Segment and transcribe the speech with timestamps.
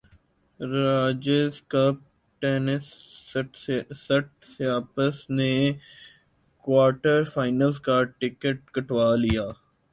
[0.59, 1.95] Rogers Cup
[2.41, 2.83] tennis
[3.99, 5.53] Tsitsipas نے
[6.65, 9.45] quarter final کا ticket کٹوا لیا